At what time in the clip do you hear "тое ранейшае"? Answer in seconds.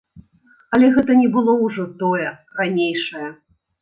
2.03-3.27